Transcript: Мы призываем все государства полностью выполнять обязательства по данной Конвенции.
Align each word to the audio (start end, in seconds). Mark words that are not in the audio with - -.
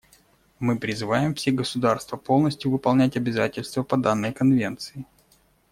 Мы 0.57 0.79
призываем 0.79 1.35
все 1.35 1.51
государства 1.51 2.17
полностью 2.17 2.71
выполнять 2.71 3.15
обязательства 3.17 3.83
по 3.83 3.97
данной 3.97 4.33
Конвенции. 4.33 5.05